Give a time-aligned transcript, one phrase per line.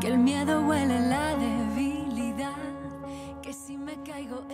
[0.00, 2.56] que el miedo huele la debilidad,
[3.42, 4.46] que si me caigo.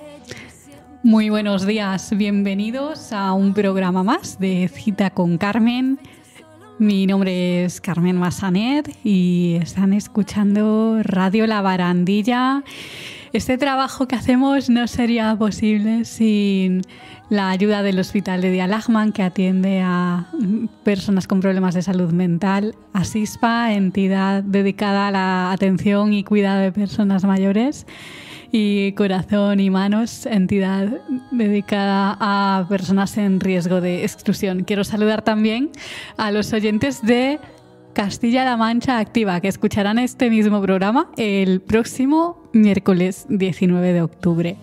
[1.05, 6.01] Muy buenos días, bienvenidos a un programa más de Cita con Carmen.
[6.79, 12.65] Mi nombre es Carmen Massanet y están escuchando Radio La Barandilla.
[13.33, 16.83] Este trabajo que hacemos no sería posible sin
[17.29, 20.27] la ayuda del Hospital de Dialagman, que atiende a
[20.83, 26.73] personas con problemas de salud mental, ASISPA, entidad dedicada a la atención y cuidado de
[26.73, 27.87] personas mayores,
[28.51, 30.89] y Corazón y Manos, entidad
[31.31, 34.65] dedicada a personas en riesgo de exclusión.
[34.65, 35.71] Quiero saludar también
[36.17, 37.39] a los oyentes de
[37.93, 44.57] Castilla-La Mancha Activa, que escucharán este mismo programa el próximo miércoles 19 de octubre.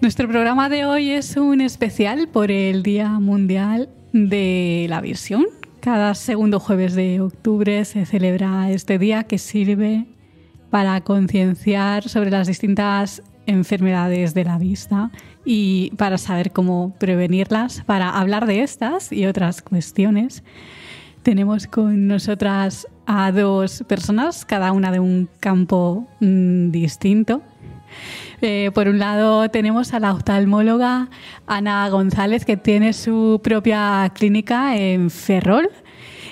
[0.00, 5.46] Nuestro programa de hoy es un especial por el Día Mundial de la Visión.
[5.80, 10.06] Cada segundo jueves de octubre se celebra este día que sirve
[10.70, 15.10] para concienciar sobre las distintas enfermedades de la vista
[15.44, 20.44] y para saber cómo prevenirlas, para hablar de estas y otras cuestiones.
[21.22, 27.42] Tenemos con nosotras a dos personas, cada una de un campo mm, distinto.
[28.40, 31.10] Eh, por un lado tenemos a la oftalmóloga
[31.46, 35.68] Ana González, que tiene su propia clínica en Ferrol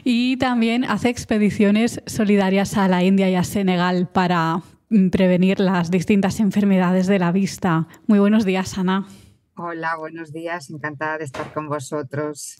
[0.05, 5.91] y también hace expediciones solidarias a la India y a Senegal para mm, prevenir las
[5.91, 7.89] distintas enfermedades de la vista.
[8.06, 9.05] Muy buenos días, Ana.
[9.61, 12.59] Hola, buenos días, encantada de estar con vosotros.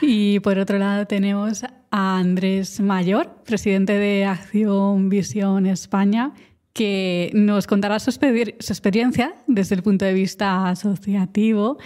[0.00, 6.32] Y por otro lado tenemos a Andrés Mayor, presidente de Acción Visión España,
[6.74, 11.78] que nos contará su, experiencia desde el punto de vista asociativo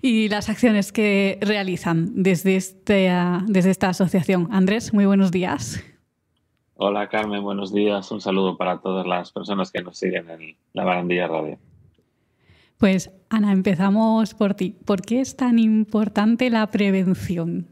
[0.00, 3.12] y las acciones que realizan desde, este,
[3.46, 4.48] desde esta asociación.
[4.52, 5.84] Andrés, muy buenos días.
[6.76, 8.10] Hola Carmen, buenos días.
[8.10, 11.58] Un saludo para todas las personas que nos siguen en la Barandilla Radio.
[12.82, 14.76] Pues Ana, empezamos por ti.
[14.84, 17.68] ¿Por qué es tan importante la prevención?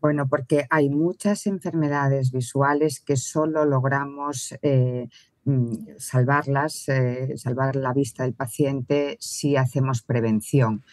[0.00, 5.08] Bueno, porque hay muchas enfermedades visuales que solo logramos eh,
[5.42, 10.84] mm, salvarlas, eh, salvar la vista del paciente si hacemos prevención.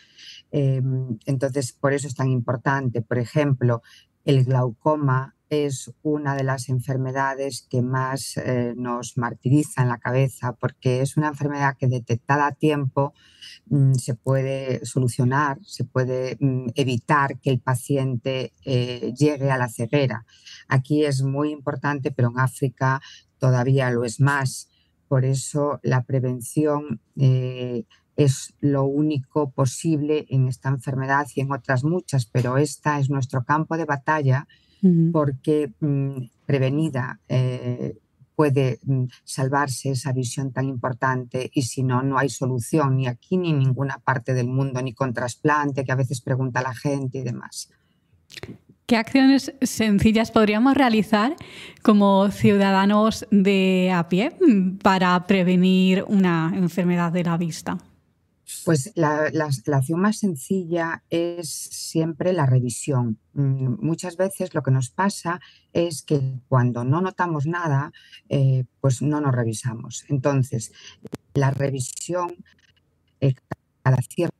[0.49, 3.03] Em, entonces, por eso es tan importante.
[3.03, 3.83] Por ejemplo,
[4.23, 10.53] el glaucoma es una de las enfermedades que más eh, nos martiriza en la cabeza
[10.53, 13.13] porque es una enfermedad que detectada a tiempo
[13.67, 19.69] mm, se puede solucionar, se puede mm, evitar que el paciente eh, llegue a la
[19.69, 20.25] ceguera.
[20.67, 23.01] Aquí es muy importante, pero en África
[23.38, 24.69] todavía lo es más.
[25.07, 31.83] Por eso la prevención eh, es lo único posible en esta enfermedad y en otras
[31.83, 34.47] muchas, pero esta es nuestro campo de batalla
[35.12, 37.97] porque mm, prevenida eh,
[38.35, 43.38] puede mm, salvarse esa visión tan importante y si no, no hay solución ni aquí
[43.38, 47.19] ni en ninguna parte del mundo, ni con trasplante, que a veces pregunta la gente
[47.19, 47.69] y demás.
[48.85, 51.35] ¿Qué acciones sencillas podríamos realizar
[51.81, 57.78] como ciudadanos de a pie mm, para prevenir una enfermedad de la vista?
[58.63, 59.31] Pues la,
[59.73, 63.19] acción más sencilla es siempre la revisión.
[63.33, 65.39] Mm, muchas veces lo que nos pasa
[65.73, 67.91] es que cuando no notamos nada,
[68.29, 70.05] eh, pues no nos revisamos.
[70.09, 70.71] Entonces,
[71.33, 72.35] la revisión
[73.19, 73.33] eh,
[73.81, 74.35] cada cierto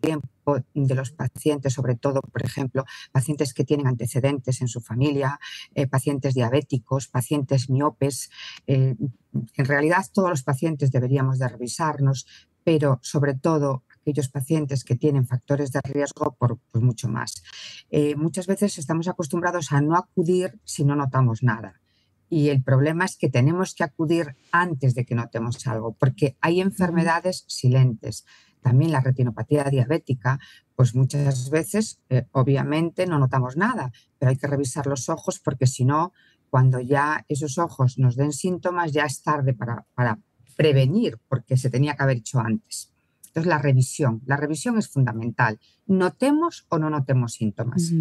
[0.00, 5.38] tiempo de los pacientes, sobre todo, por ejemplo, pacientes que tienen antecedentes en su familia,
[5.74, 8.30] eh, pacientes diabéticos, pacientes miopes.
[8.66, 9.12] en
[9.56, 12.26] realidad, todos los pacientes deberíamos de revisarnos,
[12.68, 17.42] pero sobre todo aquellos pacientes que tienen factores de riesgo por, mucho más.
[17.88, 21.80] Eh, muchas veces estamos acostumbrados a no acudir si no notamos nada.
[22.28, 26.60] Y el problema es que tenemos que acudir antes de que notemos algo, porque hay
[26.60, 28.26] enfermedades silentes.
[28.60, 30.38] También la retinopatía diabética,
[30.76, 35.66] pues muchas veces, eh, obviamente, no notamos nada, pero hay que revisar los ojos porque
[35.66, 36.12] si no,
[36.50, 40.18] cuando ya esos ojos nos den síntomas, ya es tarde para, para
[40.58, 42.92] prevenir porque se tenía que haber hecho antes.
[43.28, 44.20] Entonces, la revisión.
[44.26, 45.60] La revisión es fundamental.
[45.86, 47.92] Notemos o no notemos síntomas.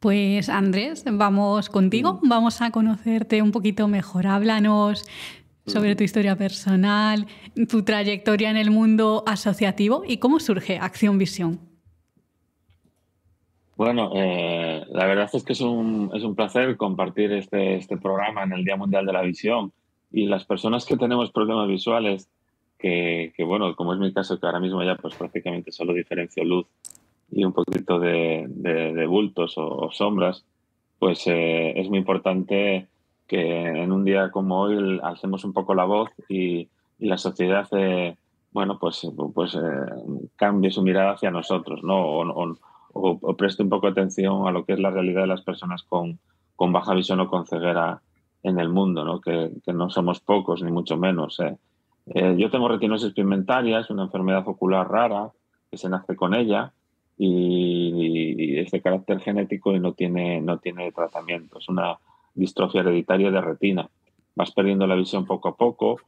[0.00, 4.26] Pues Andrés, vamos contigo, vamos a conocerte un poquito mejor.
[4.26, 5.04] Háblanos
[5.64, 7.28] sobre tu historia personal,
[7.68, 11.60] tu trayectoria en el mundo asociativo y cómo surge Acción Visión.
[13.76, 18.42] Bueno, eh, la verdad es que es un, es un placer compartir este, este programa
[18.42, 19.72] en el Día Mundial de la Visión
[20.12, 22.28] y las personas que tenemos problemas visuales,
[22.78, 26.66] que, bueno, como es mi caso, que ahora mismo ya pues prácticamente solo diferencio luz
[27.30, 30.44] y un poquito de, de, bultos o, sombras,
[30.98, 32.88] pues eh, es muy importante
[33.28, 36.68] que en un día como hoy hacemos un poco la voz y,
[36.98, 38.16] y la sociedad, eh,
[38.50, 39.58] bueno, pues, pues eh,
[40.36, 42.04] cambie su mirada hacia nosotros, ¿no?
[42.04, 42.56] O,
[42.92, 46.18] o, preste un poco atención a lo que es la realidad de las personas con,
[46.56, 48.02] con baja visión o con ceguera
[48.42, 49.20] en el mundo, ¿no?
[49.20, 51.38] Que, que no somos pocos, ni mucho menos.
[52.06, 55.30] yo tengo retinosis pigmentaria, es una enfermedad ocular rara
[55.70, 56.72] que se nace con ella
[57.16, 61.58] y, es de carácter genético y no tiene, no tiene tratamiento.
[61.58, 61.98] Es una
[62.34, 63.88] distrofia hereditaria de retina.
[64.34, 66.00] Vas perdiendo la visión poco a poco.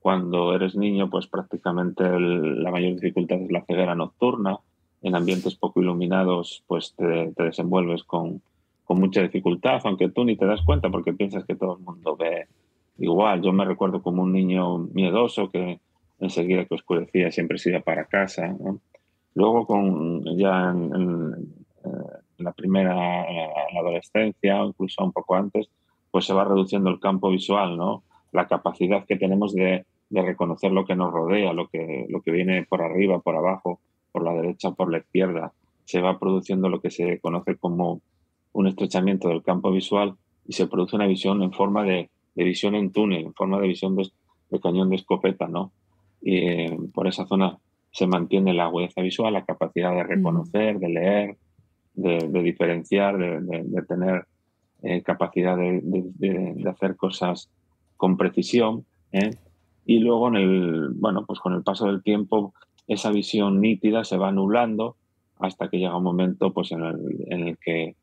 [0.00, 4.58] Cuando eres niño, pues prácticamente la mayor dificultad es la ceguera nocturna.
[5.02, 8.42] En ambientes poco iluminados, pues te, desenvuelves con,
[8.88, 12.16] con mucha dificultad, aunque tú ni te das cuenta porque piensas que todo el mundo
[12.16, 12.48] ve
[12.96, 13.42] igual.
[13.42, 15.78] Yo me recuerdo como un niño miedoso que
[16.18, 18.56] enseguida que oscurecía siempre se iba para casa.
[19.34, 21.52] Luego, con, ya en,
[22.38, 25.68] la primera la adolescencia, incluso un poco antes,
[26.10, 28.04] pues se va reduciendo el campo visual, ¿no?
[28.32, 32.30] La capacidad que tenemos de, de, reconocer lo que nos rodea, lo que, lo que
[32.30, 33.80] viene por arriba, por abajo,
[34.12, 35.52] por la derecha, por la izquierda.
[35.84, 38.00] Se va produciendo lo que se conoce como
[38.52, 40.14] un estrechamiento del campo visual
[40.46, 43.68] y se produce una visión en forma de, de visión en túnel, en forma de
[43.68, 44.08] visión de,
[44.50, 45.72] de cañón de escopeta, ¿no?
[46.20, 47.58] Y eh, por esa zona
[47.90, 51.36] se mantiene la agudeza visual, la capacidad de reconocer, de leer,
[51.94, 54.26] de, diferenciar, de, tener
[54.82, 57.50] eh, capacidad de, hacer cosas
[57.96, 58.84] con precisión.
[59.12, 59.30] ¿eh?
[59.84, 62.54] Y luego, en el, bueno, pues con el paso del tiempo,
[62.86, 64.96] esa visión nítida se va anulando
[65.38, 67.96] hasta que llega un momento pues, en, el, que,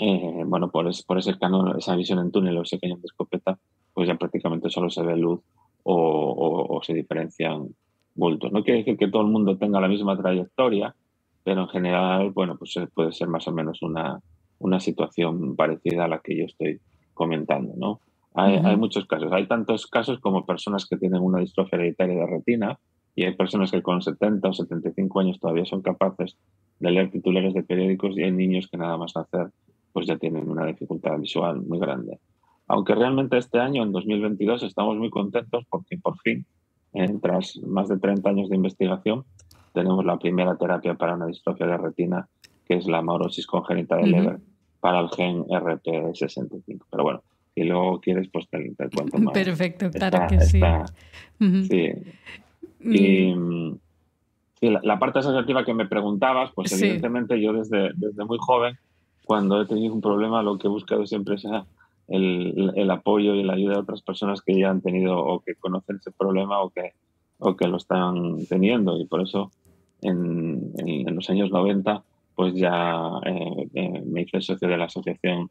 [0.00, 3.58] eh, bueno, por, por ese canon, esa visión en túnel o ese cañón de escopeta,
[3.94, 5.40] pues ya prácticamente solo se ve luz
[5.84, 7.68] o se diferencian
[8.18, 10.94] no quiere decir que todo el mundo tenga la misma trayectoria,
[11.44, 14.18] pero en general, bueno, pues puede ser más o menos una,
[14.58, 16.80] una situación parecida a la que yo estoy
[17.14, 18.00] comentando, ¿no?
[18.34, 19.32] Hay, hay, muchos casos.
[19.32, 22.78] Hay tantos casos como personas que tienen una distrofia hereditaria de retina
[23.14, 26.36] y hay personas que con 70 o 75 años todavía son capaces
[26.78, 29.50] de leer titulares de periódicos y hay niños que nada más hacer
[29.98, 32.20] pues ya tienen una dificultad visual muy grande.
[32.68, 36.46] Aunque realmente este año, en 2022, estamos muy contentos porque por fin
[37.20, 39.24] tras más de 30 años de investigación,
[39.74, 42.28] tenemos la primera terapia para una distrofia de retina,
[42.64, 44.38] que es la amaurosis congénita de Leber,
[44.78, 46.84] para el gen RP65.
[46.88, 47.22] Pero bueno,
[47.56, 49.34] si luego quieres, pues te, cuento más.
[49.34, 50.60] Perfecto, claro que sí.
[51.66, 51.90] Sí.
[52.82, 53.34] Y,
[54.60, 58.78] la, parte asociativa que me preguntabas, pues evidentemente yo desde, desde muy joven,
[59.28, 61.44] cuando he tenido un problema, lo que he buscado siempre es
[62.08, 65.54] el, el, apoyo y la ayuda de otras personas que ya han tenido o que
[65.54, 66.94] conocen ese problema o que,
[67.36, 68.98] o que lo están teniendo.
[68.98, 69.50] Y por eso
[70.00, 72.02] en, en, los años 90
[72.34, 75.50] pues ya eh, eh, me hice socio de la asociación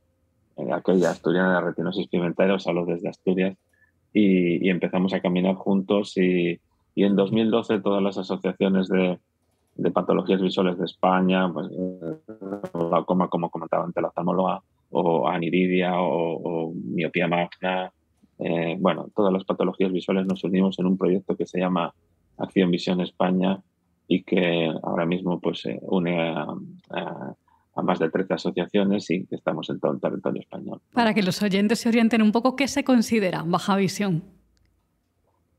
[0.58, 3.56] eh, aquella asturiana de retinosis pigmentaria, o sea, desde Asturias,
[4.12, 6.60] y, y, empezamos a caminar juntos y,
[6.96, 9.20] y, en 2012 todas las asociaciones de,
[9.78, 11.68] de patologías visuales de España, pues,
[13.06, 17.92] como comentaba antes la oftalmóloga, o aniridia o, miopía magna.
[18.40, 21.94] Eh, bueno, todas las patologías visuales nos unimos en un proyecto que se llama
[22.38, 23.62] Acción Visión España
[24.08, 26.46] y que ahora mismo pues une a,
[27.84, 30.82] más de 13 asociaciones y estamos en todo el territorio español.
[30.94, 34.24] Para que los oyentes se orienten un poco, ¿qué se considera baja visión?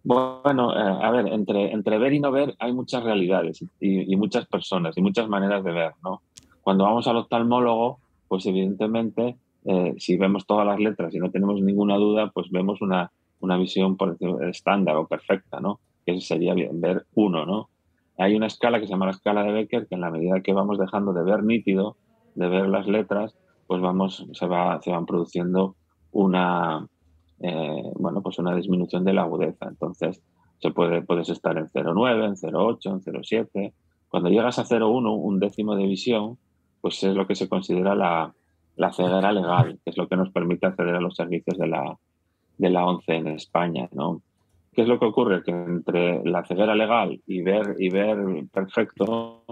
[0.08, 4.46] Bueno, eh, a ver, entre, entre ver y no ver hay muchas realidades y, muchas
[4.46, 6.22] personas y muchas maneras de ver, ¿no?
[6.62, 9.36] Cuando vamos al oftalmólogo, pues evidentemente,
[9.66, 13.58] eh, si vemos todas las letras y no tenemos ninguna duda, pues vemos una, una
[13.58, 14.16] visión por
[14.48, 15.78] estándar o perfecta, ¿no?
[16.06, 17.68] Que sería ver uno, ¿no?
[18.16, 20.54] Hay una escala que se llama la escala de Becker, que en la medida que
[20.54, 21.98] vamos dejando de ver nítido,
[22.34, 23.36] de ver las letras,
[23.66, 25.76] pues vamos, se, va, se van produciendo
[26.12, 26.88] una,
[27.40, 29.66] eh, bueno, pues una disminución de la agudeza.
[29.68, 30.22] Entonces,
[30.58, 33.72] se puede, puedes estar en 0,9, en 0,8, en 0,7.
[34.08, 36.38] Cuando llegas a 0,1, un décimo de visión,
[36.80, 38.32] pues es lo que se considera la,
[38.76, 41.98] la ceguera legal, que es lo que nos permite acceder a los servicios de la,
[42.56, 44.22] de la ONCE en España, ¿no?
[44.72, 45.42] ¿Qué es lo que ocurre?
[45.42, 48.18] Que entre la ceguera legal y ver, y ver
[48.52, 49.42] perfecto,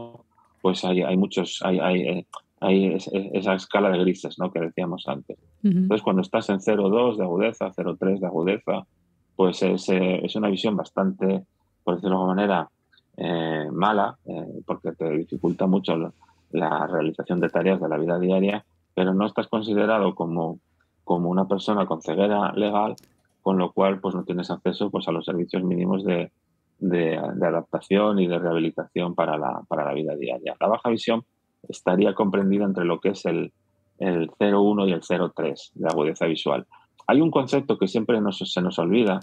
[0.63, 2.27] pues hay, hay muchos, hay, hay,
[2.61, 4.51] hay, esa escala de grises, ¿no?
[4.51, 5.39] Que decíamos antes.
[5.63, 8.87] Entonces, cuando estás en 0,2 de agudeza, 0,3 de agudeza,
[9.35, 11.45] pues es, es, una visión bastante,
[11.85, 12.71] por decirlo de alguna manera,
[13.17, 16.13] eh, mala, eh, porque te dificulta mucho
[16.51, 20.59] la realización de tareas de la vida diaria, pero no estás considerado como,
[21.05, 22.97] como una persona con ceguera legal,
[23.43, 26.33] con lo cual pues no tienes acceso pues, a los servicios mínimos de,
[26.79, 30.57] de, adaptación y de rehabilitación para la, para la vida diaria.
[30.59, 31.25] La baja visión
[31.69, 33.53] estaría comprendida entre lo que es el,
[33.99, 36.67] el 0,1 y el 0,3 de agudeza visual.
[37.07, 39.21] Hay un concepto que siempre se nos olvida,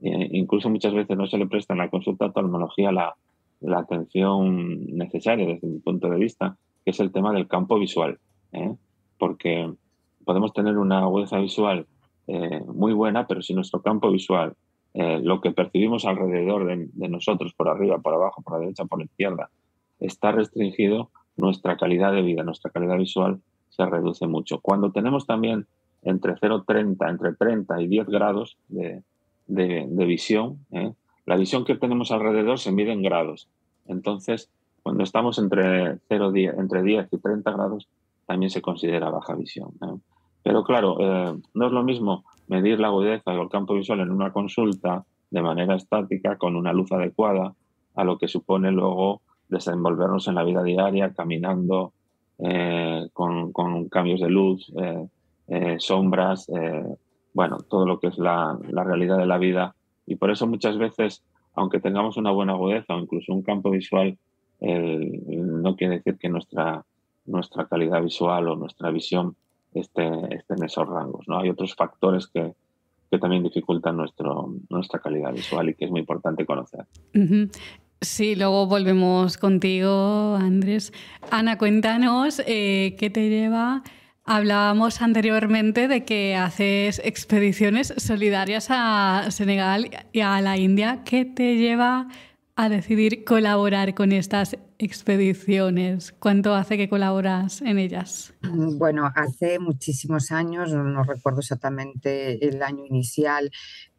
[0.00, 3.14] eh, incluso muchas veces no se le presta en la consulta de oftalmología la,
[3.60, 8.18] la, atención necesaria desde mi punto de vista, que es el tema del campo visual.
[8.52, 8.74] ¿eh?
[9.18, 9.72] Porque
[10.24, 11.86] podemos tener una agudeza visual
[12.26, 14.54] eh, muy buena, pero si nuestro campo visual,
[14.98, 18.98] lo que percibimos alrededor de, de, nosotros, por arriba, por abajo, por la derecha, por
[18.98, 19.50] la izquierda,
[20.00, 24.60] está restringido, nuestra calidad de vida, nuestra calidad visual se reduce mucho.
[24.60, 25.66] Cuando tenemos también
[26.02, 29.02] entre 0,30, entre 30 y 10 grados de,
[30.06, 30.92] visión, ¿eh?
[31.26, 33.48] la visión que tenemos alrededor se mide en grados.
[33.86, 34.50] Entonces,
[34.82, 37.88] cuando estamos entre, 0, 10, entre 10 y 30 grados,
[38.26, 39.70] también se considera baja visión.
[39.82, 39.98] ¿eh?
[40.42, 44.12] Pero claro, eh, no es lo mismo medir la agudeza o el campo visual en
[44.12, 47.54] una consulta de manera estática, con una luz adecuada,
[47.96, 51.92] a lo que supone luego desenvolvernos en la vida diaria, caminando,
[52.38, 55.06] eh, con, cambios de luz, eh,
[55.48, 56.50] eh, sombras,
[57.32, 59.74] bueno, todo lo que es la, realidad de la vida.
[60.06, 61.22] Y por eso muchas veces,
[61.54, 64.18] aunque tengamos una buena agudeza o incluso un campo visual,
[64.60, 66.84] no quiere decir que nuestra,
[67.26, 69.36] nuestra calidad visual o nuestra visión
[69.74, 71.28] esté, esté en esos rangos.
[71.28, 71.38] ¿no?
[71.38, 72.54] Hay otros factores que,
[73.10, 76.86] que también dificultan nuestra calidad visual y que es muy importante conocer.
[78.00, 80.92] Sí, luego volvemos contigo, Andrés.
[81.30, 83.82] Ana, cuéntanos eh, qué te lleva.
[84.24, 91.02] Hablábamos anteriormente de que haces expediciones solidarias a Senegal y a la India.
[91.04, 92.08] ¿Qué te lleva
[92.56, 96.12] a decidir colaborar con estas expediciones?
[96.18, 98.34] ¿Cuánto hace que colaboras en ellas?
[98.42, 103.50] Bueno, hace muchísimos años, no recuerdo exactamente el año inicial,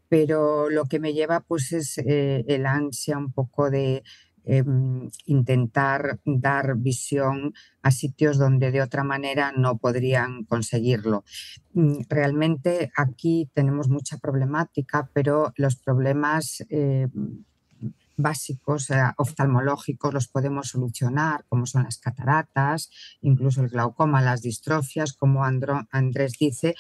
[0.10, 4.04] pero lo que me lleva pues es eh, el ansia un poco de
[4.46, 11.26] em, intentar dar visión a sitios donde de otra manera no podrían conseguirlo.
[11.74, 17.44] Mm, realmente aquí tenemos mucha problemática, pero los problemas em,
[18.18, 22.90] básicos eh, oftalmológicos los podemos solucionar, como son las cataratas,
[23.22, 26.76] incluso el glaucoma, las distrofias, como Andrés dice,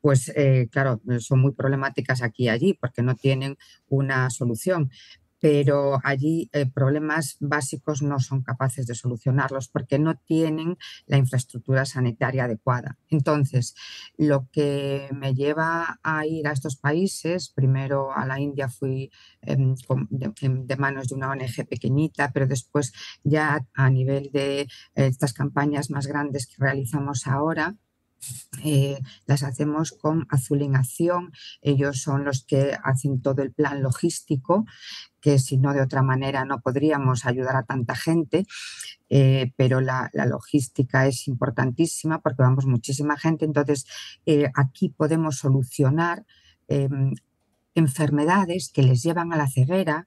[0.00, 3.56] pues eh, claro, son muy problemáticas aquí y allí porque no tienen
[3.88, 4.90] una solución
[5.48, 10.76] pero allí eh, problemas básicos no son capaces de solucionarlos porque no tienen
[11.06, 12.98] la infraestructura sanitaria adecuada.
[13.10, 13.76] Entonces,
[14.18, 19.12] lo que me lleva a ir a estos países, primero a la India fui
[19.42, 19.76] em,
[20.10, 25.90] de, manos de una ONG pequeñita, pero después ya a nivel de eh, estas campañas
[25.90, 27.76] más grandes que realizamos ahora,
[28.64, 31.32] eh, las hacemos con Azul en Acción.
[31.60, 34.64] Ellos son los que hacen todo el plan logístico,
[35.20, 38.46] que si no de otra manera no podríamos ayudar a tanta gente.
[39.08, 43.44] Eh, pero la, logística es importantísima porque vamos muchísima gente.
[43.44, 43.86] Entonces,
[44.26, 46.24] eh, aquí podemos solucionar
[46.68, 47.14] em,
[47.74, 50.06] enfermedades que les llevan a la ceguera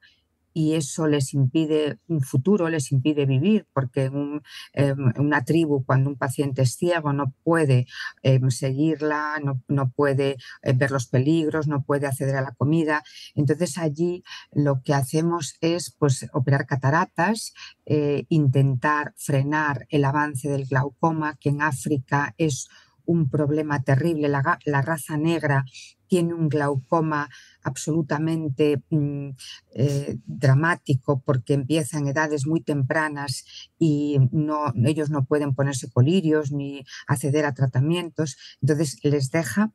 [0.54, 4.42] y eso les impide un futuro, les impide vivir, porque en
[4.74, 7.88] em, una tribu, cuando un paciente es ciego, no puede
[8.24, 13.04] em, seguirla, no, puede eh, ver los peligros, no puede acceder a la comida.
[13.36, 17.54] Entonces allí lo que hacemos es pues, operar cataratas,
[17.86, 22.68] eh, intentar frenar el avance del glaucoma, que en África es
[23.06, 24.30] un problema terrible.
[24.30, 25.66] la raza negra
[26.10, 27.30] tiene un glaucoma
[27.64, 29.30] absolutamente mm,
[29.74, 33.46] eh, dramático porque empieza en edades muy tempranas
[33.78, 38.38] y no, ellos no pueden ponerse colirios ni acceder a tratamientos.
[38.62, 39.72] Entonces les deja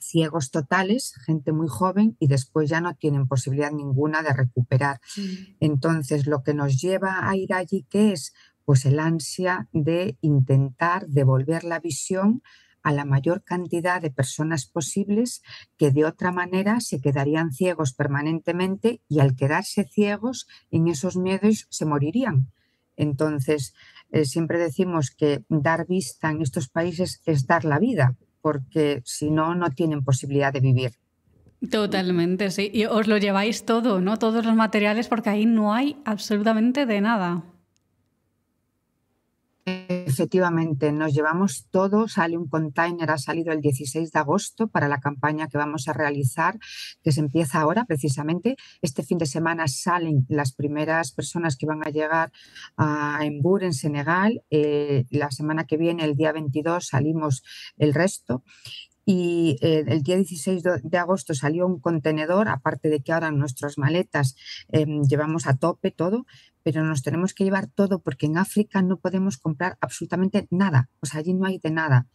[0.00, 5.00] ciegos totales, gente muy joven y después ya no tienen posibilidad ninguna de recuperar.
[5.60, 8.34] Entonces lo que nos lleva a ir allí, ¿qué es?
[8.64, 12.42] Pues el ansia de intentar devolver la visión
[12.84, 15.42] a la mayor cantidad de personas posibles
[15.76, 21.66] que de otra manera se quedarían ciegos permanentemente y al quedarse ciegos en esos miedos
[21.70, 22.52] se morirían.
[22.96, 23.74] Entonces,
[24.12, 29.30] eh, siempre decimos que dar vista en estos países es dar la vida, porque si
[29.30, 30.92] no, no tienen posibilidad de vivir.
[31.70, 32.70] Totalmente, sí.
[32.72, 34.18] Y os lo lleváis todo, ¿no?
[34.18, 37.42] Todos los materiales, porque ahí no hay absolutamente de nada.
[39.66, 45.00] Efectivamente, nos llevamos todo, sale un container, ha salido el 16 de agosto para la
[45.00, 46.58] campaña que vamos a realizar,
[47.02, 48.56] que se empieza ahora precisamente.
[48.82, 52.30] Este fin de semana salen las primeras personas que van a llegar
[52.76, 54.42] a Embur, en Senegal.
[54.50, 57.42] Eh, la semana que viene, el día 22, salimos
[57.78, 58.42] el resto
[59.06, 63.76] y eh, el día 16 de agosto salió un contenedor, aparte de que ahora nuestras
[63.78, 64.34] maletas
[64.68, 66.26] em, llevamos a tope todo,
[66.64, 71.06] pero nos tenemos que llevar todo porque en África no podemos comprar absolutamente nada, o
[71.06, 72.06] sea, allí no hay de nada.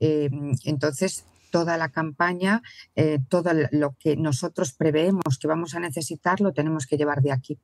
[0.00, 2.62] Em, entonces, toda la campaña,
[2.96, 7.32] eh, todo lo que nosotros preveemos que vamos a necesitar, lo tenemos que llevar de
[7.32, 7.58] aquí.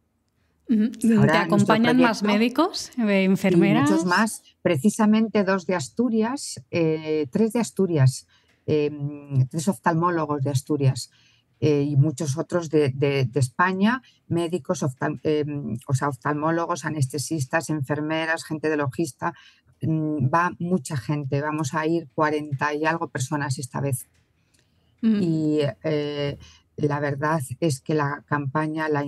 [0.68, 3.90] ¿Te acompañan más médicos, eh, enfermeras?
[3.90, 8.26] muchos más, precisamente dos de Asturias, tres de Asturias
[9.49, 11.11] tres oftalmólogos de Asturias
[11.60, 14.84] eh, y muchos otros de, España, médicos,
[15.22, 19.34] em, o sea, oftalmólogos, anestesistas, enfermeras, gente de logista.
[19.82, 24.08] Mm, va mucha gente, vamos a ir 40 y algo personas esta vez.
[25.00, 26.38] Y eh,
[26.76, 29.04] la verdad es que la campaña, la,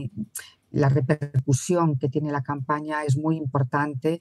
[0.71, 4.21] la repercusión que tiene la campaña es muy importante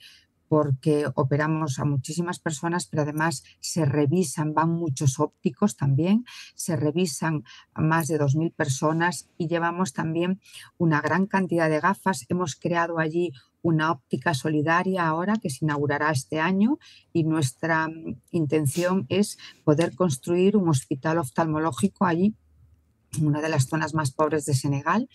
[0.50, 6.26] porque operamos a muchísimas personas, pero además se revisan, van muchos ópticos también,
[6.56, 7.44] se revisan
[7.76, 10.42] más de 2.000 personas y llevamos también
[10.78, 12.26] una gran cantidad de gafas.
[12.30, 16.80] Hemos creado allí una óptica solidaria ahora que se inaugurará este año
[17.14, 22.34] y nuestra mm, intención es poder construir un hospital oftalmológico allí,
[23.18, 25.10] en una de las zonas más pobres de Senegal,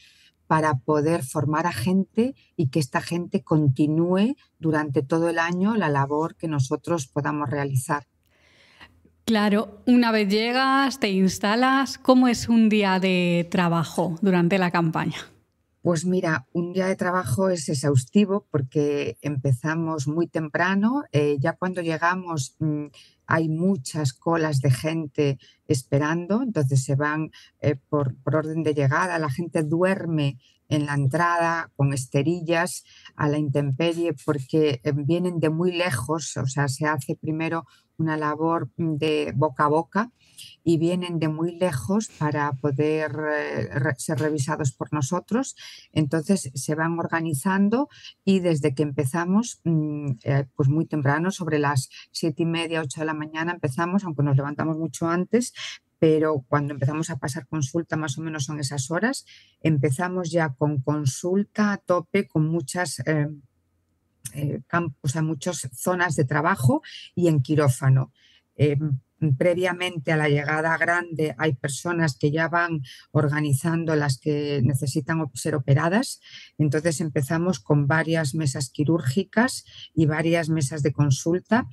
[0.46, 5.88] para poder formar a gente y que esta gente continúe durante todo el año la
[5.88, 8.06] labor que nosotros podamos realizar.
[9.24, 15.33] Claro, una vez llegas, te instalas, ¿cómo es un día de trabajo durante la campaña?
[15.84, 21.82] Pues mira, un día de trabajo es exhaustivo porque empezamos muy temprano, eh, ya cuando
[21.82, 22.86] llegamos mm,
[23.26, 25.38] hay muchas colas de gente
[25.68, 30.38] esperando, entonces se van eh, por, orden de llegada, la gente duerme
[30.74, 32.84] en la entrada con esterillas
[33.16, 37.64] a la intemperie porque eh, vienen de muy lejos, o sea, se hace primero
[37.96, 40.10] una labor de boca a boca
[40.64, 43.68] y vienen de muy lejos para poder eh,
[43.98, 45.54] ser revisados por nosotros.
[45.92, 47.88] Entonces se van organizando
[48.24, 53.00] y desde que empezamos, mm, eh, pues muy temprano, sobre las siete y media, ocho
[53.00, 55.52] de la mañana empezamos, aunque nos levantamos mucho antes,
[56.04, 59.24] pero cuando empezamos a pasar consulta, más o menos son esas horas,
[59.62, 62.98] empezamos ya con consulta a tope, con muchas...
[63.06, 63.28] Eh,
[64.66, 66.82] campos, muchas zonas de trabajo
[67.14, 68.12] y en quirófano.
[69.38, 75.54] Previamente a la llegada grande hay personas que ya van organizando las que necesitan ser
[75.54, 76.20] operadas.
[76.58, 79.64] Entonces empezamos con varias mesas quirúrgicas
[79.94, 81.66] y varias mesas de consulta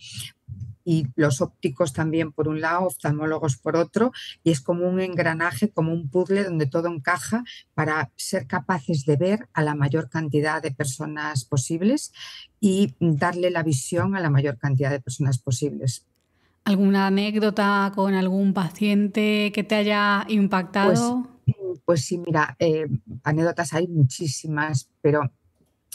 [0.83, 4.11] y los ópticos también por un lado, oftalmólogos por otro,
[4.43, 9.17] y es como un engranaje, como un puzzle donde todo encaja para ser capaces de
[9.17, 12.13] ver a la mayor cantidad de personas posibles
[12.59, 16.05] y darle la visión a la mayor cantidad de personas posibles.
[16.63, 21.27] ¿Alguna anécdota con algún paciente que te haya impactado?
[21.45, 22.87] Pues, pues sí, mira, eh,
[23.23, 25.31] anécdotas hay muchísimas, pero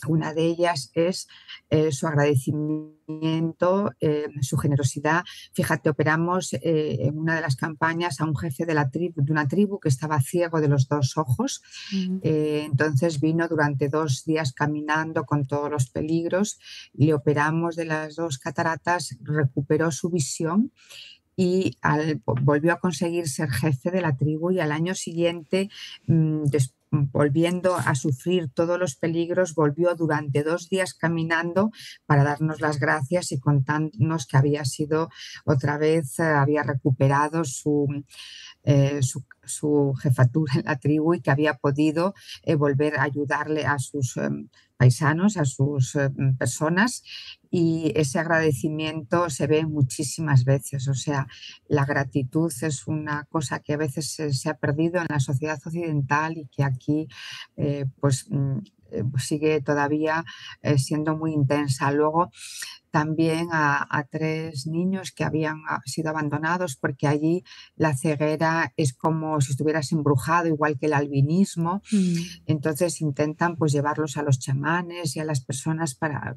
[0.07, 1.27] una de ellas es
[1.71, 5.25] eh, su agradecimiento, eh, su generosidad.
[5.55, 9.33] Fíjate, operamos eh, en una de las campañas a un jefe de, la tribu, de
[9.33, 11.63] una tribu que estaba ciego de los dos ojos.
[12.23, 16.59] entonces vino durante dos días caminando con todos los peligros.
[16.93, 20.73] Le operamos de las dos cataratas, recuperó su visión
[21.37, 21.77] y
[22.43, 25.69] volvió a conseguir ser jefe de la tribu y al año siguiente,
[26.07, 26.45] mm,
[27.13, 31.71] volviendo a sufrir todos los peligros, volvió durante dos días caminando
[32.07, 35.11] para darnos las gracias y contándonos que había sido
[35.45, 37.87] otra vez, eh, había recuperado su,
[38.67, 43.79] eh, su, jefatura en la tribu y que había podido eh, volver a ayudarle a
[43.79, 45.97] sus em, paisanos, a sus
[46.39, 47.03] personas
[47.51, 50.89] y ese agradecimiento se ve muchísimas veces.
[50.89, 51.27] O sea,
[51.69, 56.37] la gratitud es una cosa que a veces se, ha perdido en la sociedad occidental
[56.37, 57.09] y que aquí
[57.57, 58.86] eh, pues mm, eh,
[59.19, 60.25] sigue todavía
[60.63, 61.91] eh, siendo muy intensa.
[61.93, 62.31] Luego
[62.91, 67.45] también a, tres niños que habían ah, sido abandonados porque allí
[67.77, 71.83] la ceguera es como si estuvieras embrujado, igual que el albinismo.
[71.93, 72.17] Mm.
[72.47, 76.37] Entonces intentan pues llevarlos a los chamanes y a las personas para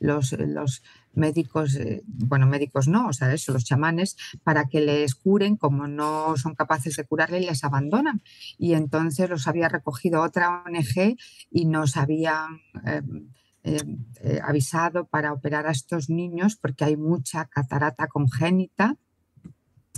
[0.00, 5.14] los, los médicos, eh, bueno, médicos no, o sea, eso, los chamanes, para que les
[5.14, 8.22] curen, como no son capaces de curarle, les abandonan.
[8.58, 11.16] Y entonces los había recogido otra ONG
[11.50, 12.60] y nos habían...
[12.84, 13.30] Em,
[13.62, 13.78] eh,
[14.22, 18.96] eh, avisado para operar a estos niños porque hay mucha catarata congénita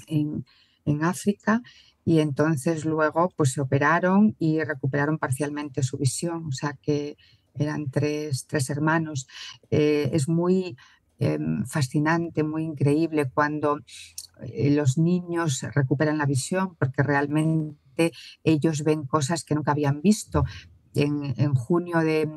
[0.08, 0.44] en,
[1.02, 1.62] África
[2.04, 7.16] y entonces luego pues se operaron y recuperaron parcialmente su visión, o sea que
[7.54, 9.28] eran tres, tres hermanos.
[9.70, 10.76] Eh, es muy
[11.66, 13.80] fascinante, muy increíble cuando
[14.70, 18.12] los niños recuperan la visión porque realmente
[18.44, 20.44] ellos ven cosas que nunca habían visto.
[20.94, 22.28] En, junio de,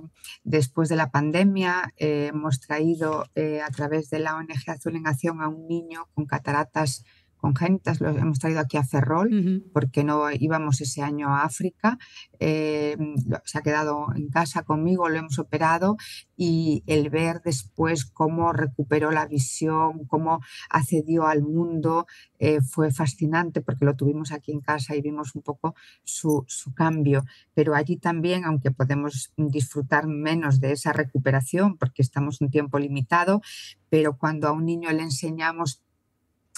[0.46, 5.50] después de la pandemia hemos traído a través de la ONG Azul en Acción a
[5.50, 7.04] un niño con cataratas
[7.36, 11.98] congénitas, lo hemos traído aquí a Ferrol porque no íbamos ese año a África.
[12.40, 12.98] Eh,
[13.46, 15.98] se ha quedado en casa conmigo, lo hemos operado
[16.36, 22.08] y el ver después cómo recuperó la visión, cómo accedió al mundo,
[22.40, 26.74] eh, fue fascinante porque lo tuvimos aquí en casa y vimos un poco su, su
[26.74, 27.24] cambio.
[27.54, 33.42] Pero allí también, aunque podemos disfrutar menos de esa recuperación porque estamos un tiempo limitado,
[33.90, 35.85] pero cuando a un niño le enseñamos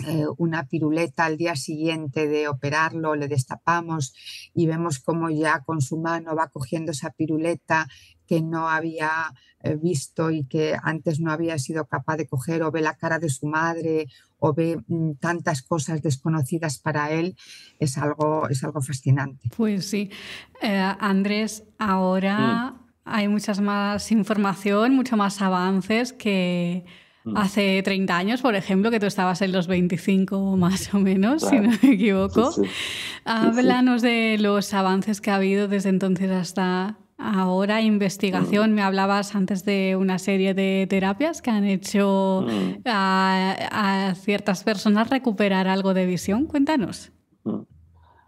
[0.05, 4.13] eh, una piruleta al día siguiente de operarlo, le destapamos
[4.53, 7.87] y vemos cómo ya con su mano va cogiendo esa piruleta
[8.27, 9.33] que no había
[9.63, 13.17] eh, visto y que antes no había sido capaz de coger, o ve la cara
[13.17, 14.07] de su madre,
[14.37, 17.35] o ve mm, tantas cosas desconocidas para él,
[17.79, 19.49] es algo, es algo fascinante.
[19.55, 20.11] Pues sí.
[20.61, 22.79] Eh, Andrés, ahora mm.
[23.05, 26.85] hay muchas más información, mucho más avances que.
[27.35, 31.59] Hace 30 años, por ejemplo, que tú estabas en los 25 más o menos, si
[31.59, 32.51] no me equivoco.
[33.25, 38.71] Háblanos de los avances que ha habido desde entonces hasta ahora, investigación.
[38.71, 38.75] Mm.
[38.75, 42.81] Me hablabas antes de una serie de terapias que han hecho mm.
[42.85, 46.45] a, ciertas personas recuperar algo de visión.
[46.45, 47.11] Cuéntanos.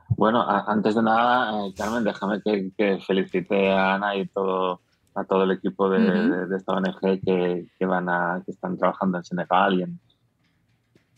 [0.10, 4.82] Bueno, antes de nada, eh, Carmen, déjame que, que felicite a Ana y todo
[5.16, 9.24] a todo el equipo de, esta ONG que, que, van a, que están trabajando en
[9.24, 10.00] Senegal y en,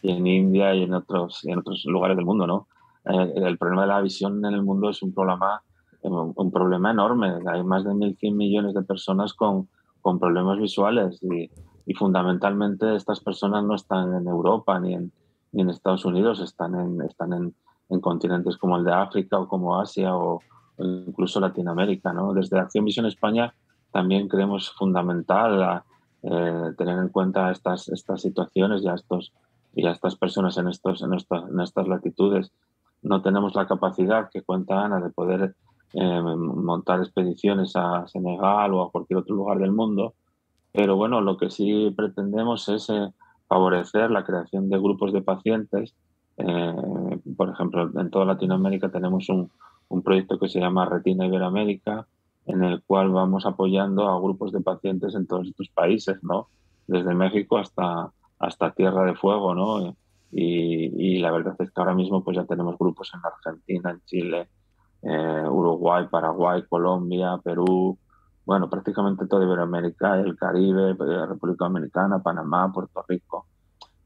[0.04, 2.48] en India y en otros, en otros lugares del mundo.
[2.48, 2.68] ¿no?
[3.06, 5.62] Eh, el problema de la visión en el mundo es un problema,
[6.02, 7.40] un, problema enorme.
[7.48, 9.70] Hay más de 1.100 millones de personas con,
[10.02, 11.50] con problemas visuales y,
[11.86, 15.12] y, fundamentalmente estas personas no están en Europa ni en,
[15.52, 17.56] ni en Estados Unidos, están en, están en,
[17.90, 20.40] en continentes como el de África o como Asia o,
[20.78, 22.14] incluso Latinoamérica.
[22.14, 22.34] ¿no?
[22.34, 23.54] Desde Acción Visión España
[23.92, 25.84] también creemos fundamental
[26.24, 29.34] eh, tener en cuenta estas, estas situaciones y a, estos,
[29.76, 32.52] y estas personas en, estos, en estas latitudes.
[33.02, 35.56] No tenemos la capacidad que cuenta Ana de poder
[35.94, 40.14] eh, montar expediciones a Senegal o a cualquier otro lugar del mundo,
[40.72, 43.12] pero bueno, lo que sí pretendemos es eh,
[43.48, 45.96] favorecer la creación de grupos de pacientes.
[47.38, 49.52] por ejemplo, en toda Latinoamérica tenemos un,
[49.92, 52.08] un proyecto que se llama Retina Iberoamérica,
[52.46, 56.48] en el cual vamos apoyando a grupos de pacientes en todos estos países, ¿no?
[56.88, 59.96] Desde México hasta, hasta Tierra de Fuego, ¿no?
[60.32, 64.50] Y, la verdad es que ahora mismo pues ya tenemos grupos en Argentina, en Chile,
[65.02, 67.98] eh, Uruguay, Paraguay, Colombia, Perú,
[68.46, 73.46] bueno, prácticamente toda Iberoamérica, el Caribe, eh, República Dominicana, Panamá, Puerto Rico.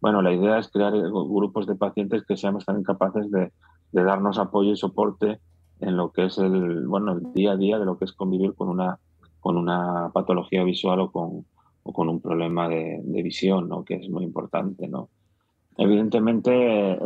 [0.01, 3.51] Bueno, la idea es crear grupos de pacientes que seamos también capaces de
[3.91, 5.39] darnos apoyo y soporte
[5.79, 8.53] en lo que es el, bueno, el día a día de lo que es convivir
[8.55, 8.97] con una,
[9.39, 11.45] con una patología visual o con,
[11.83, 13.83] o con un problema de, de, visión, ¿no?
[13.83, 14.87] que es muy importante.
[14.87, 15.09] ¿no?
[15.77, 16.97] Evidentemente,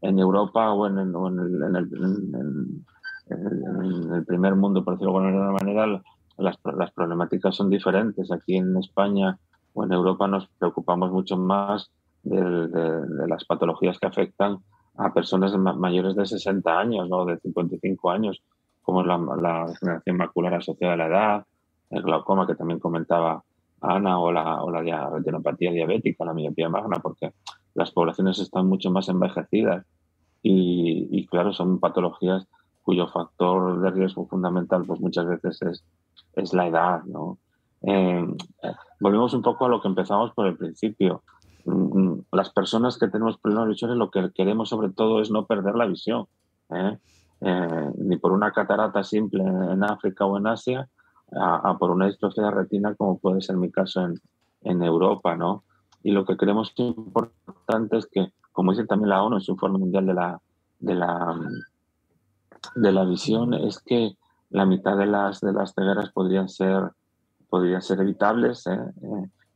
[0.00, 2.84] en Europa o en, el, en, el,
[3.30, 6.02] en, el, primer mundo, por decirlo de alguna manera,
[6.38, 8.30] las, las problemáticas son diferentes.
[8.30, 9.38] Aquí en España
[9.74, 11.90] o en Europa nos preocupamos mucho más
[12.22, 14.58] de, de las patologías que afectan
[14.98, 17.24] a personas mayores de 60 años, ¿no?
[17.24, 18.42] de 55 años,
[18.82, 21.46] como es la, la macular asociada a la edad,
[21.90, 23.42] el glaucoma que también comentaba
[23.80, 27.32] Ana, o la, o la retinopatía diabética, la miopía magna, porque
[27.74, 29.86] las poblaciones están mucho más envejecidas
[30.42, 32.46] y, y, claro, son patologías
[32.82, 35.84] cuyo factor de riesgo fundamental pues muchas veces es,
[36.34, 37.02] es la edad.
[37.04, 37.38] ¿no?
[37.82, 38.26] Eh,
[38.98, 41.22] volvemos un poco a lo que empezamos por el principio.
[41.68, 45.74] Mm, las personas que tenemos problemas visuales lo que queremos sobre todo es no perder
[45.74, 46.26] la visión,
[46.70, 46.98] ¿eh?
[47.40, 50.88] Eh, ni por una catarata simple en África o en Asia,
[51.30, 54.14] a, por una distrofia de retina como puede ser mi caso en,
[54.62, 55.64] en Europa, ¿no?
[56.02, 59.78] Y lo que creemos importante es que, como dice también la ONU en su informe
[59.78, 60.40] mundial de la,
[60.78, 61.38] de la,
[62.74, 64.16] de la visión, es que
[64.50, 66.90] la mitad de las, de las cegueras podrían ser,
[67.50, 68.66] podrían ser evitables.
[68.66, 68.80] ¿eh?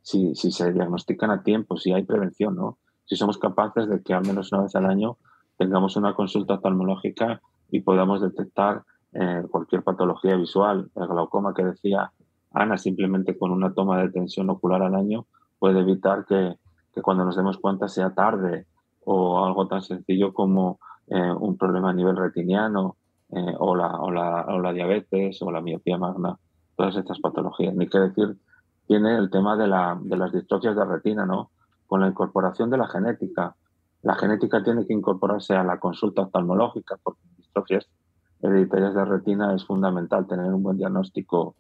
[0.03, 2.79] Si, se diagnostican a tiempo, si hay prevención, ¿no?
[3.05, 5.17] Si somos capaces de que al menos una vez al año
[5.57, 12.13] tengamos una consulta oftalmológica y podamos detectar eh, cualquier patología visual, el glaucoma que decía
[12.53, 15.27] Ana, simplemente con una toma de tensión ocular al año
[15.59, 16.55] puede evitar que,
[16.95, 18.67] que cuando nos demos cuenta sea tarde
[19.05, 22.97] o algo tan sencillo como eh, un problema a nivel retiniano
[23.31, 26.39] eh, o, la, o, la, o la diabetes o la miopía magna,
[26.77, 27.75] todas estas patologías.
[27.75, 28.37] Ni que decir
[28.87, 31.51] tiene el tema de, la, de las distrofias de retina, ¿no?
[31.87, 33.55] Con la incorporación de la genética,
[34.03, 37.89] la genética tiene que incorporarse a la consulta oftalmológica porque distrofias
[38.43, 41.55] hereditarias de retina es fundamental tener un buen diagnóstico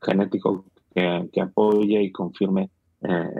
[0.00, 2.70] genético que, apoye y confirme
[3.02, 3.30] eh,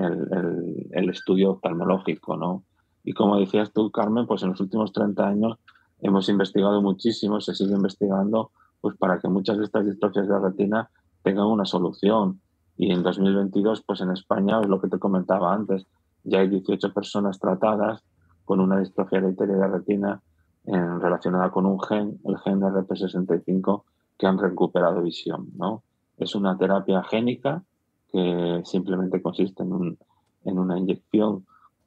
[0.93, 2.65] el, estudio oftalmológico, ¿no?
[3.05, 5.59] Y como decías tú, Carmen, pues en los últimos 30 años
[6.01, 10.91] hemos investigado muchísimo, se sigue investigando, pues para que muchas de estas distrofias de retina
[11.23, 12.41] tengan una solución.
[12.81, 15.87] Y en 2022, pues en España, es lo que te comentaba antes,
[16.25, 18.03] ya hay 18 personas tratadas
[18.47, 20.23] con una distrofia hereditaria de retina
[20.65, 23.83] en, relacionada con un gen, el gen RP65,
[24.17, 25.51] que han recuperado visión.
[25.59, 25.83] ¿no?
[26.17, 27.63] Es una terapia génica
[28.11, 29.99] que simplemente consiste en, un,
[30.47, 31.45] en una inyección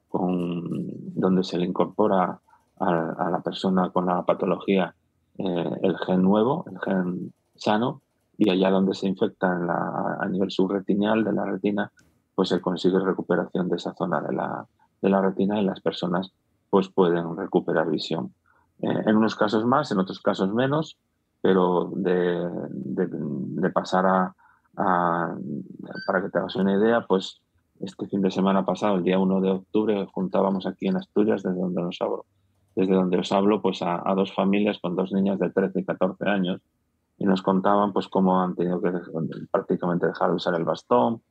[0.08, 2.38] con, donde se le incorpora
[2.78, 4.94] a, la persona con la patología
[5.38, 8.02] eh, el gen nuevo, el gen sano,
[8.36, 9.48] y allá donde se infecta
[10.20, 11.92] a nivel subretinial de la retina,
[12.34, 14.66] pues se consigue recuperación de esa zona de la,
[15.00, 16.32] de la retina y las personas
[16.70, 18.34] pues pueden recuperar visión.
[18.80, 20.98] Eh, en unos casos más, en otros casos menos,
[21.40, 24.34] pero de, de, pasar a,
[26.06, 27.40] para que te hagas una idea, pues
[27.80, 31.60] este fin de semana pasado, el día 1 de octubre, juntábamos aquí en Asturias, desde
[31.60, 32.24] donde os hablo,
[32.74, 36.28] desde donde os hablo pues a, dos familias con dos niñas de 13 y 14
[36.28, 36.60] años
[37.24, 38.92] y nos contaban pues cómo han tenido que
[39.50, 41.22] prácticamente dejar de usar el bastón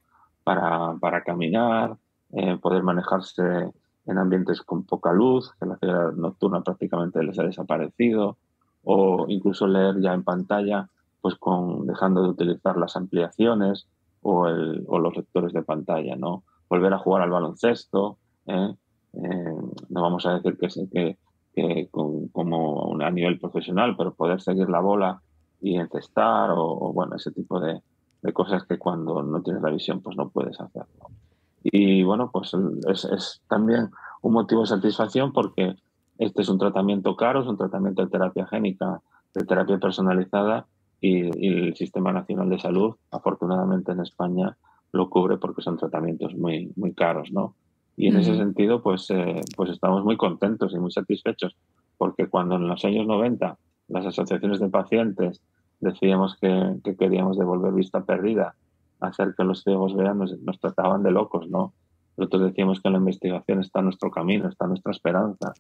[0.43, 1.97] para, para caminar,
[2.31, 3.71] eh, poder manejarse
[4.07, 8.37] en ambientes con poca luz, que la ciudad nocturna prácticamente les ha desaparecido,
[8.83, 10.89] o incluso leer ya en pantalla,
[11.21, 13.87] pues con dejando de utilizar las ampliaciones
[14.23, 16.41] o, el, o los lectores de pantalla, ¿no?
[16.69, 18.73] Volver a jugar al baloncesto, ¿eh?
[19.13, 19.57] Eh,
[19.89, 21.17] no vamos a decir que, que,
[21.53, 25.21] que como a nivel profesional, pero poder seguir la bola
[25.63, 27.81] y encestar o, bueno, ese tipo de,
[28.21, 31.09] de, cosas que cuando no tienes la visión pues no puedes hacerlo.
[31.63, 32.51] Y bueno, pues
[32.89, 33.89] es, es, también
[34.21, 35.75] un motivo de satisfacción porque
[36.17, 39.01] este es un tratamiento caro, es un tratamiento de terapia génica,
[39.33, 40.67] de terapia personalizada
[40.99, 44.57] y, el Sistema Nacional de Salud, afortunadamente en España,
[44.91, 47.55] lo cubre porque son tratamientos muy, muy caros, ¿no?
[47.95, 51.55] Y en ese sentido, pues, eh, pues estamos muy contentos y muy satisfechos,
[51.97, 55.41] porque cuando en los años 90 las asociaciones de pacientes
[55.83, 58.55] decíamos que, que queríamos devolver vista perdida,
[58.99, 61.73] hacer que los ciegos vean, nos, trataban de locos, ¿no?
[62.17, 65.53] Nosotros decíamos que la investigación está nuestro camino, está nuestra esperanza.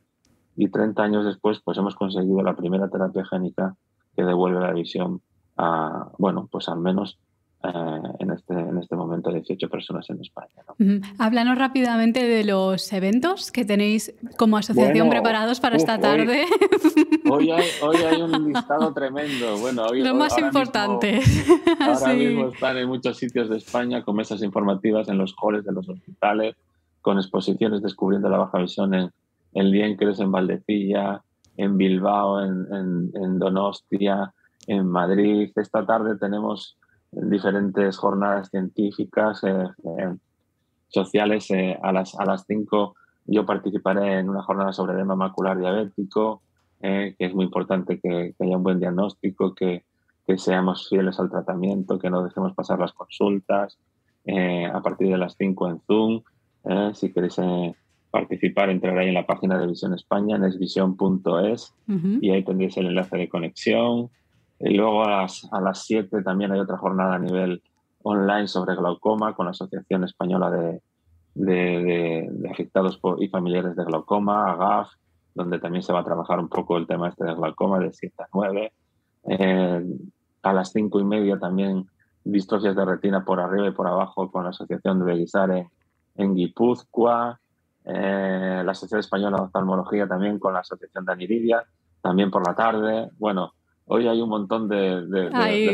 [0.55, 3.75] Y 30 años después, pues hemos conseguido la primera terapia génica
[4.15, 5.21] que devuelve la visión
[5.57, 7.19] a, bueno, pues al menos
[7.65, 7.69] eh,
[8.19, 10.49] en, este, en este momento 18 personas en España.
[11.17, 16.45] Háblanos rápidamente de los eventos que tenéis como asociación preparados para esta tarde.
[17.31, 19.57] Hoy, hay, un listado tremendo.
[19.59, 21.21] Bueno, hoy, Lo más importante.
[21.79, 25.71] ahora mismo están en muchos sitios de España con mesas informativas en los halls de
[25.71, 26.57] los hospitales,
[26.99, 29.09] con exposiciones descubriendo la baja visión en,
[29.53, 31.23] en Liencres, en Valdecilla,
[31.55, 34.33] en Bilbao, en, en Donostia,
[34.67, 35.49] en Madrid.
[35.55, 36.77] Esta tarde tenemos
[37.15, 39.67] diferentes jornadas científicas, eh,
[39.99, 40.15] eh,
[40.87, 41.49] sociales.
[41.51, 42.95] Eh, a las a las 5
[43.25, 46.41] yo participaré en una jornada sobre edema macular diabético,
[46.81, 49.85] que es muy importante que, haya un buen diagnóstico, que,
[50.27, 53.79] que, seamos fieles al tratamiento, que no dejemos pasar las consultas.
[54.27, 56.21] a partir de las 5 en Zoom,
[56.93, 57.39] si queréis
[58.11, 61.73] participar, entrar ahí en la página de Visión España, en esvision.es,
[62.19, 64.09] y ahí tendréis el enlace de conexión.
[64.65, 67.61] Y luego a las, a las 7 también hay otra jornada a nivel
[68.03, 70.81] online sobre glaucoma con la Asociación Española de,
[71.35, 74.89] de, Afectados y Familiares de Glaucoma, AGAF,
[75.35, 78.15] donde también se va a trabajar un poco el tema este de glaucoma de 7
[78.23, 78.73] a 9.
[79.29, 79.85] Eh,
[80.43, 81.87] a las 5 y media también
[82.23, 85.67] distrofias de retina por arriba y por abajo con la Asociación de Beguisar en,
[86.15, 87.39] en Guipúzcoa.
[87.85, 91.63] Eh, la Asociación Española de Oftalmología también con la Asociación de Aniridia,
[92.01, 93.09] también por la tarde.
[93.17, 93.53] Bueno,
[93.85, 95.01] Hoy hay un montón de,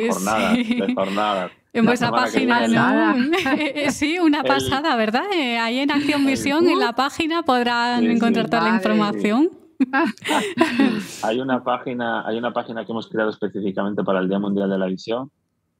[0.10, 1.52] jornadas, de jornadas.
[1.72, 3.30] En vuestra página, ¿no?
[3.92, 5.26] sí, una pasada, ¿verdad?
[5.32, 9.52] Eh, ahí en Acción Visión, en la página, podrán encontrar toda la información.
[11.24, 14.80] hay una página, hay una página que hemos creado específicamente para el Día Mundial de
[14.80, 15.30] la Visión,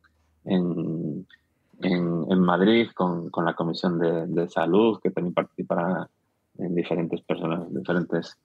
[0.45, 1.27] en,
[1.83, 6.09] en, Madrid, con, con, la Comisión de, de, Salud, que también participará
[6.59, 8.39] en diferentes personas, diferentes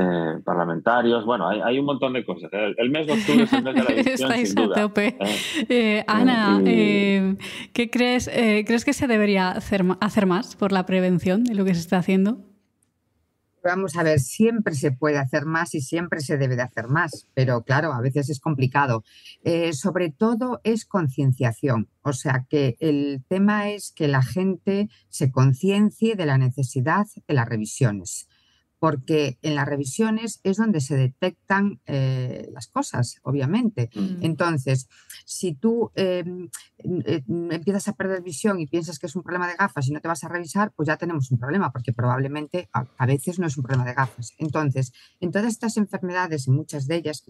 [0.00, 1.26] eh, parlamentarios.
[1.26, 2.50] Bueno, hay, un montón de cosas.
[2.52, 4.76] El, mes de octubre es el mes de la edición, sin duda.
[4.76, 5.08] tope.
[5.08, 5.66] ¿eh?
[5.68, 8.30] Eh, Ana, ¿qué crees?
[8.32, 11.98] ¿Crees que se debería hacer, hacer más por la prevención de lo que se está
[11.98, 12.38] haciendo?
[13.66, 17.26] Vamos a ver, siempre se puede hacer más y siempre se debe de hacer más,
[17.34, 19.04] pero claro, a veces es complicado.
[19.72, 26.14] sobre todo es concienciación, o sea que el tema es que la gente se conciencie
[26.14, 28.28] de la necesidad de las revisiones
[28.78, 33.90] porque en las revisiones es donde se detectan eh, las cosas, obviamente.
[33.94, 34.22] Mm.
[34.22, 34.88] Entonces,
[35.24, 39.56] si tú em, eh, empiezas a perder visión y piensas que es un problema de
[39.56, 43.06] gafas y no te vas a revisar, pues ya tenemos un problema, porque probablemente a,
[43.06, 44.34] veces no es un problema de gafas.
[44.38, 47.24] Entonces, en todas estas enfermedades, y muchas de ellas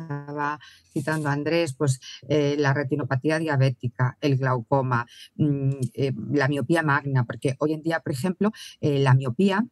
[0.00, 0.58] estaba
[0.92, 7.56] citando Andrés, pues eh, la retinopatía diabética, el glaucoma, mm, eh, la miopía magna, porque
[7.58, 9.64] hoy en día, por ejemplo, eh, la miopía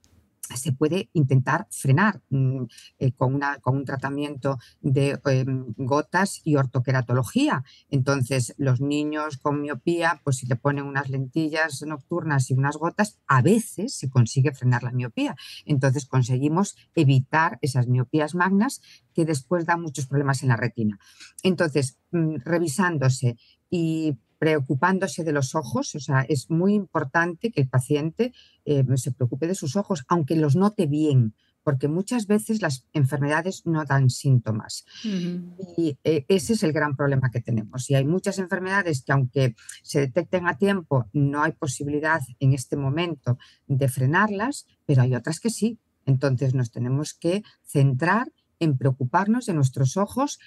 [0.57, 2.65] se puede intentar frenar mm,
[2.99, 7.65] eh, con, una, con, un tratamiento de em, gotas y ortoqueratología.
[7.91, 13.19] Entonces, los niños con miopía, pues si le ponen unas lentillas nocturnas y unas gotas,
[13.27, 15.37] a veces se consigue frenar la miopía.
[15.65, 18.81] Entonces, conseguimos evitar esas miopías magnas
[19.15, 20.99] que después dan muchos problemas en la retina.
[21.43, 23.37] Entonces, mm, revisándose
[23.71, 28.33] y preocupándose de los ojos, o sea, es muy importante que el paciente
[28.65, 33.67] eh, se preocupe de sus ojos, aunque los note bien, porque muchas veces las enfermedades
[33.67, 34.87] no dan síntomas.
[35.05, 37.91] Y eh, ese es el gran problema que tenemos.
[37.91, 42.77] Y hay muchas enfermedades que aunque se detecten a tiempo, no hay posibilidad en este
[42.77, 45.79] momento de frenarlas, pero hay otras que sí.
[46.07, 50.39] Entonces nos tenemos que centrar en preocuparnos de nuestros ojos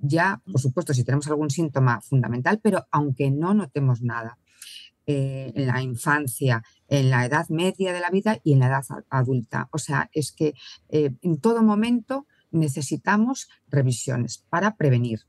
[0.00, 4.38] ya, por supuesto, si tenemos algún síntoma fundamental, pero aunque no notemos nada.
[5.06, 8.84] Eh, en la infancia, en la edad media de la vida y en la edad
[9.08, 9.68] adulta.
[9.72, 10.54] O sea, es que
[10.88, 15.22] eh, en todo momento necesitamos revisiones para prevenir.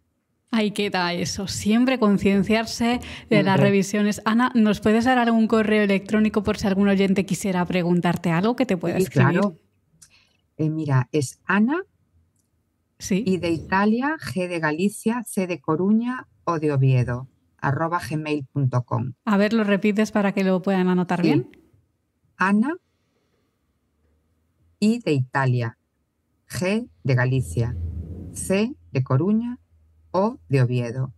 [0.52, 4.22] Ahí queda eso, siempre concienciarse de las revisiones.
[4.26, 8.66] Ana, ¿nos puedes dar algún correo electrónico por si algún oyente quisiera preguntarte algo que
[8.66, 9.40] te pueda escribir?
[9.40, 9.58] Claro.
[10.58, 11.82] Eh, mira, es Ana
[13.10, 19.14] y de Italia, G de Galicia, C de Coruña o de Oviedo, arroba gmail.com.
[19.26, 21.50] A ver, lo repites para que lo puedan anotar bien.
[22.38, 22.76] Ana
[24.80, 25.78] y de Italia,
[26.50, 27.76] G de Galicia,
[28.34, 29.60] C de Coruña
[30.12, 31.14] o de Oviedo.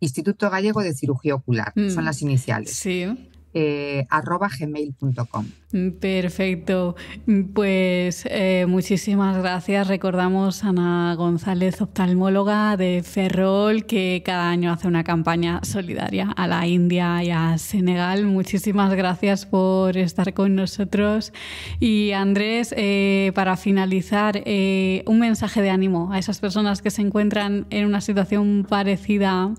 [0.00, 2.72] Instituto Gallego de Cirugía Ocular, son mm, las iniciales.
[2.72, 3.30] Sí.
[3.54, 5.46] Eh, arroba gmail.com.
[6.00, 6.96] Perfecto.
[7.54, 9.88] Pues eh, muchísimas gracias.
[9.88, 16.46] Recordamos a Ana González, oftalmóloga de Ferrol, que cada año hace una campaña solidaria a
[16.46, 18.24] la India y a Senegal.
[18.24, 21.32] Muchísimas gracias por estar con nosotros.
[21.78, 27.66] Y Andrés, eh, para finalizar, un mensaje de ánimo a esas personas que se encuentran
[27.70, 29.54] en una situación parecida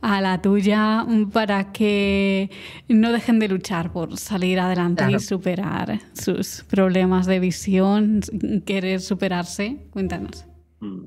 [0.00, 2.50] a la tuya para que
[2.88, 8.20] no dejen de luchar por salir adelante y superar sus problemas de visión,
[8.64, 9.88] querer superarse.
[9.90, 10.46] Cuéntanos.
[10.80, 11.04] Mm.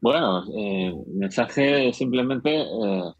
[0.00, 3.12] Bueno, eh, mensaje simplemente, eh,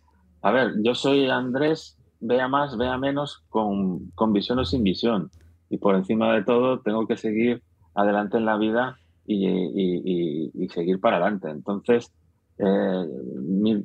[0.43, 5.31] a ver, yo soy Andrés, vea más, vea menos, con, con visión o sin visión.
[5.71, 7.63] Y por encima de todo tengo que seguir
[7.95, 11.49] adelante en la vida y, y seguir para adelante.
[11.49, 12.13] Entonces,
[12.59, 13.07] eh,
[13.41, 13.83] mi,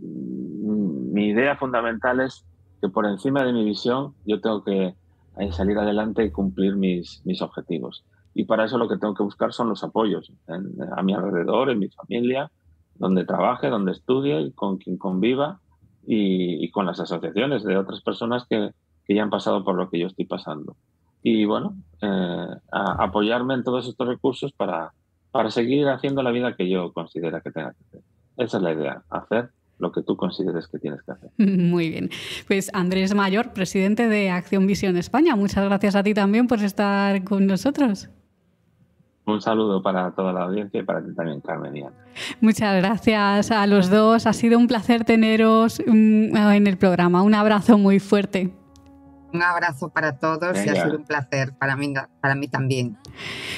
[1.25, 2.45] idea fundamental es
[2.81, 4.95] que por encima de mi visión yo tengo que
[5.39, 8.03] eh, salir adelante y cumplir mis, mis objetivos.
[8.33, 11.79] Y para eso lo que tengo que buscar son los apoyos a mi alrededor, en
[11.79, 12.51] mi familia,
[12.95, 15.59] donde trabaje, donde estudie, con quien conviva
[16.05, 18.71] y, con las asociaciones de otras personas que,
[19.05, 20.75] que, ya han pasado por lo que yo estoy pasando.
[21.23, 24.93] Y bueno, eh, apoyarme en todos estos recursos para,
[25.31, 28.01] para seguir haciendo la vida que yo considero que tenga que hacer.
[28.37, 29.49] Esa es la idea, hacer
[29.79, 31.29] lo que tú consideres que tienes que hacer.
[31.37, 32.09] Muy bien.
[32.47, 37.23] Pues Andrés Mayor, presidente de Acción Visión España, muchas gracias a ti también por estar
[37.23, 38.09] con nosotros.
[39.25, 41.83] Un saludo para toda la audiencia y para ti también, Carmen.
[42.39, 44.25] Muchas gracias a los dos.
[44.25, 47.21] Ha sido un placer teneros mm, en el programa.
[47.23, 48.53] Un abrazo muy fuerte.
[49.33, 52.97] Un abrazo para todos y ha sido un placer para mí, para mí también.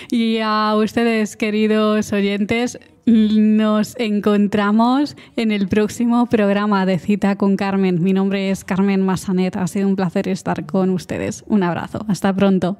[0.09, 2.79] Y a ustedes, queridos oyentes,
[3.09, 8.03] Nos encontramos en el próximo programa de Cita con Carmen.
[8.03, 9.55] Mi nombre es Carmen Massanet.
[9.55, 11.43] Ha sido un placer estar con ustedes.
[11.47, 12.05] Un abrazo.
[12.07, 12.77] Hasta pronto.